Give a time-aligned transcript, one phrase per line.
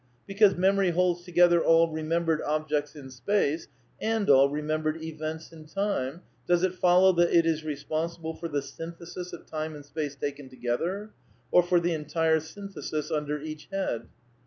[0.25, 3.67] Because memory holds to gether all remembered objects in space
[4.01, 8.63] and all remembered events in time, does it follow that it is responsible for the
[8.63, 11.11] synthesis of time and space taken together?
[11.51, 14.07] Or for the entire synthesis under each head